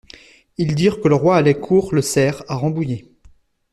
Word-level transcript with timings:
Ils 0.57 0.73
dirent 0.73 0.99
que 0.99 1.07
le 1.07 1.13
Roi 1.13 1.37
allait 1.37 1.59
courre 1.59 1.93
le 1.93 2.01
cerf 2.01 2.41
à 2.47 2.55
Rambouillet. 2.55 3.05